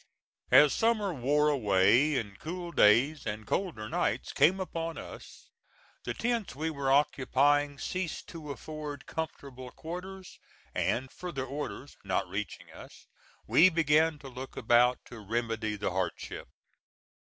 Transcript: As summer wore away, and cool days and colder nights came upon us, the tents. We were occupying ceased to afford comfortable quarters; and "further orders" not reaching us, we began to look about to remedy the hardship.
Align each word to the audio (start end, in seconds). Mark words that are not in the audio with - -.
As 0.49 0.73
summer 0.73 1.13
wore 1.13 1.47
away, 1.49 2.17
and 2.17 2.39
cool 2.39 2.71
days 2.71 3.27
and 3.27 3.45
colder 3.45 3.87
nights 3.87 4.33
came 4.33 4.59
upon 4.59 4.97
us, 4.97 5.51
the 6.05 6.15
tents. 6.15 6.55
We 6.55 6.71
were 6.71 6.91
occupying 6.91 7.77
ceased 7.77 8.27
to 8.29 8.49
afford 8.49 9.05
comfortable 9.05 9.69
quarters; 9.69 10.39
and 10.73 11.11
"further 11.11 11.45
orders" 11.45 11.97
not 12.03 12.27
reaching 12.27 12.71
us, 12.71 13.05
we 13.45 13.69
began 13.69 14.17
to 14.17 14.27
look 14.27 14.57
about 14.57 14.97
to 15.05 15.19
remedy 15.19 15.75
the 15.75 15.91
hardship. 15.91 16.47